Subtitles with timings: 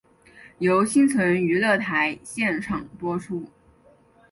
[0.57, 3.45] 由新城娱乐台现场播出。